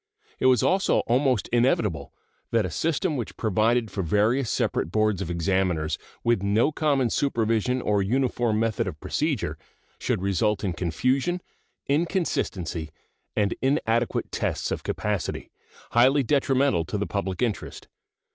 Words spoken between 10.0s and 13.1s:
result in confusion, inconsistency,